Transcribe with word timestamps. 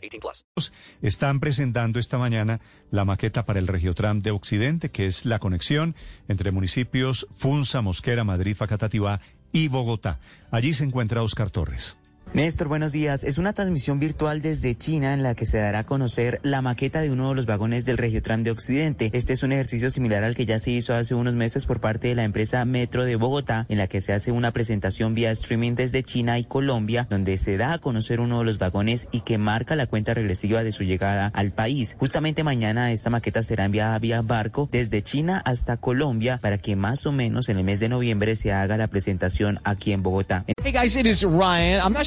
18 0.00 0.20
plus. 0.54 0.72
Están 1.02 1.40
presentando 1.40 1.98
esta 1.98 2.18
mañana 2.18 2.60
la 2.90 3.04
maqueta 3.04 3.46
para 3.46 3.58
el 3.58 3.66
Regiotram 3.66 4.20
de 4.20 4.30
Occidente, 4.30 4.90
que 4.90 5.06
es 5.06 5.24
la 5.24 5.38
conexión 5.38 5.94
entre 6.28 6.50
municipios 6.50 7.26
Funza, 7.36 7.80
Mosquera, 7.80 8.24
Madrid, 8.24 8.56
Facatativá 8.56 9.20
y 9.52 9.68
Bogotá. 9.68 10.20
Allí 10.50 10.74
se 10.74 10.84
encuentra 10.84 11.22
Oscar 11.22 11.50
Torres. 11.50 11.96
Néstor, 12.32 12.68
buenos 12.68 12.92
días. 12.92 13.24
Es 13.24 13.38
una 13.38 13.52
transmisión 13.52 13.98
virtual 13.98 14.40
desde 14.40 14.76
China 14.76 15.14
en 15.14 15.24
la 15.24 15.34
que 15.34 15.46
se 15.46 15.58
dará 15.58 15.80
a 15.80 15.84
conocer 15.84 16.38
la 16.44 16.62
maqueta 16.62 17.00
de 17.00 17.10
uno 17.10 17.30
de 17.30 17.34
los 17.34 17.44
vagones 17.44 17.84
del 17.84 17.98
Regiotram 17.98 18.44
de 18.44 18.52
Occidente. 18.52 19.10
Este 19.12 19.32
es 19.32 19.42
un 19.42 19.50
ejercicio 19.50 19.90
similar 19.90 20.22
al 20.22 20.36
que 20.36 20.46
ya 20.46 20.60
se 20.60 20.70
hizo 20.70 20.94
hace 20.94 21.16
unos 21.16 21.34
meses 21.34 21.66
por 21.66 21.80
parte 21.80 22.06
de 22.06 22.14
la 22.14 22.22
empresa 22.22 22.64
Metro 22.64 23.04
de 23.04 23.16
Bogotá, 23.16 23.66
en 23.68 23.78
la 23.78 23.88
que 23.88 24.00
se 24.00 24.12
hace 24.12 24.30
una 24.30 24.52
presentación 24.52 25.12
vía 25.12 25.32
streaming 25.32 25.74
desde 25.74 26.04
China 26.04 26.38
y 26.38 26.44
Colombia, 26.44 27.08
donde 27.10 27.36
se 27.36 27.56
da 27.56 27.72
a 27.72 27.78
conocer 27.78 28.20
uno 28.20 28.38
de 28.38 28.44
los 28.44 28.58
vagones 28.58 29.08
y 29.10 29.22
que 29.22 29.36
marca 29.36 29.74
la 29.74 29.88
cuenta 29.88 30.14
regresiva 30.14 30.62
de 30.62 30.70
su 30.70 30.84
llegada 30.84 31.32
al 31.34 31.50
país. 31.50 31.96
Justamente 31.98 32.44
mañana 32.44 32.92
esta 32.92 33.10
maqueta 33.10 33.42
será 33.42 33.64
enviada 33.64 33.98
vía 33.98 34.22
barco 34.22 34.68
desde 34.70 35.02
China 35.02 35.42
hasta 35.44 35.78
Colombia 35.78 36.38
para 36.40 36.58
que 36.58 36.76
más 36.76 37.06
o 37.06 37.12
menos 37.12 37.48
en 37.48 37.58
el 37.58 37.64
mes 37.64 37.80
de 37.80 37.88
noviembre 37.88 38.36
se 38.36 38.52
haga 38.52 38.76
la 38.76 38.86
presentación 38.86 39.58
aquí 39.64 39.90
en 39.90 40.04
Bogotá. 40.04 40.44
Hey 40.62 40.70
guys, 40.70 40.94
it 40.94 41.06
is 41.06 41.24
Ryan. 41.24 41.80
I'm 41.82 41.92
not 41.92 42.06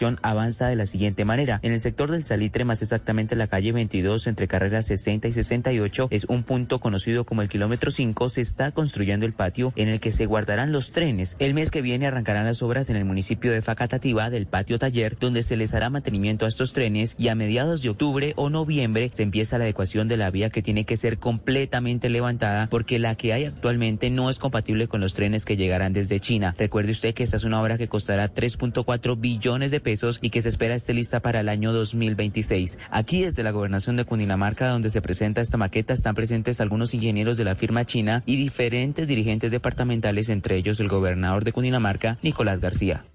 avanza 0.21 0.67
de 0.67 0.75
la 0.75 0.85
siguiente 0.85 1.25
manera. 1.25 1.59
En 1.63 1.71
el 1.71 1.79
sector 1.79 2.11
del 2.11 2.23
Salitre, 2.23 2.65
más 2.65 2.81
exactamente 2.81 3.35
la 3.35 3.47
calle 3.47 3.71
22 3.71 4.27
entre 4.27 4.47
carreras 4.47 4.87
60 4.87 5.27
y 5.27 5.31
68, 5.31 6.07
es 6.11 6.25
un 6.25 6.43
punto 6.43 6.79
conocido 6.79 7.25
como 7.25 7.41
el 7.41 7.49
kilómetro 7.49 7.91
5, 7.91 8.29
se 8.29 8.41
está 8.41 8.71
construyendo 8.71 9.25
el 9.25 9.33
patio 9.33 9.73
en 9.75 9.89
el 9.89 9.99
que 9.99 10.11
se 10.11 10.25
guardarán 10.25 10.71
los 10.71 10.91
trenes. 10.91 11.35
El 11.39 11.53
mes 11.53 11.71
que 11.71 11.81
viene 11.81 12.07
arrancarán 12.07 12.45
las 12.45 12.61
obras 12.61 12.89
en 12.89 12.95
el 12.95 13.05
municipio 13.05 13.51
de 13.51 13.61
Facatativá 13.61 14.29
del 14.29 14.47
patio 14.47 14.79
taller, 14.79 15.17
donde 15.19 15.43
se 15.43 15.55
les 15.55 15.73
hará 15.73 15.89
mantenimiento 15.89 16.45
a 16.45 16.49
estos 16.49 16.73
trenes 16.73 17.15
y 17.17 17.27
a 17.27 17.35
mediados 17.35 17.81
de 17.81 17.89
octubre 17.89 18.33
o 18.35 18.49
noviembre 18.49 19.11
se 19.13 19.23
empieza 19.23 19.57
la 19.57 19.65
adecuación 19.65 20.07
de 20.07 20.17
la 20.17 20.31
vía 20.31 20.49
que 20.49 20.61
tiene 20.61 20.85
que 20.85 20.97
ser 20.97 21.19
completamente 21.19 22.09
levantada 22.09 22.67
porque 22.69 22.99
la 22.99 23.15
que 23.15 23.33
hay 23.33 23.45
actualmente 23.45 24.09
no 24.09 24.29
es 24.29 24.39
compatible 24.39 24.87
con 24.87 25.01
los 25.01 25.13
trenes 25.13 25.45
que 25.45 25.57
llegarán 25.57 25.93
desde 25.93 26.19
China. 26.19 26.55
Recuerde 26.57 26.91
usted 26.91 27.13
que 27.13 27.23
esta 27.23 27.37
es 27.37 27.43
una 27.43 27.61
obra 27.61 27.77
que 27.77 27.87
costará 27.87 28.33
3.4 28.33 29.19
billones 29.19 29.71
de 29.71 29.79
pesos 29.79 29.90
y 30.21 30.29
que 30.29 30.41
se 30.41 30.49
espera 30.49 30.75
esté 30.75 30.93
lista 30.93 31.19
para 31.19 31.41
el 31.41 31.49
año 31.49 31.73
2026. 31.73 32.79
Aquí 32.89 33.23
desde 33.23 33.43
la 33.43 33.51
gobernación 33.51 33.97
de 33.97 34.05
Cundinamarca 34.05 34.69
donde 34.69 34.89
se 34.89 35.01
presenta 35.01 35.41
esta 35.41 35.57
maqueta 35.57 35.93
están 35.93 36.15
presentes 36.15 36.61
algunos 36.61 36.93
ingenieros 36.93 37.37
de 37.37 37.43
la 37.43 37.55
firma 37.55 37.85
china 37.85 38.23
y 38.25 38.37
diferentes 38.37 39.07
dirigentes 39.07 39.51
departamentales, 39.51 40.29
entre 40.29 40.55
ellos 40.55 40.79
el 40.79 40.87
gobernador 40.87 41.43
de 41.43 41.51
Cundinamarca, 41.51 42.17
Nicolás 42.21 42.59
García. 42.61 43.05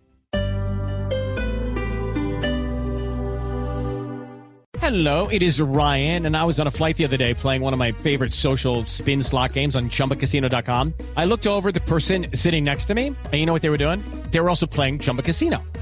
Hello, 4.86 5.26
it 5.32 5.42
is 5.42 5.60
Ryan, 5.60 6.26
and 6.26 6.36
I 6.36 6.44
was 6.44 6.60
on 6.60 6.68
a 6.68 6.70
flight 6.70 6.96
the 6.96 7.04
other 7.04 7.16
day 7.16 7.34
playing 7.34 7.60
one 7.60 7.72
of 7.72 7.78
my 7.80 7.90
favorite 7.90 8.32
social 8.32 8.86
spin 8.86 9.20
slot 9.20 9.52
games 9.52 9.74
on 9.74 9.90
chumbacasino.com. 9.90 10.94
I 11.16 11.24
looked 11.24 11.48
over 11.48 11.72
the 11.72 11.80
person 11.80 12.28
sitting 12.34 12.62
next 12.62 12.84
to 12.84 12.94
me, 12.94 13.08
and 13.08 13.34
you 13.34 13.46
know 13.46 13.52
what 13.52 13.62
they 13.62 13.70
were 13.70 13.78
doing? 13.78 14.00
They 14.30 14.38
were 14.38 14.48
also 14.48 14.66
playing 14.66 15.00
Chumba 15.00 15.22
Casino. 15.22 15.58